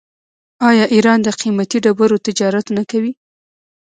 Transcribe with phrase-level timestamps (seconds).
[0.69, 3.11] آیا ایران د قیمتي ډبرو تجارت نه کوي؟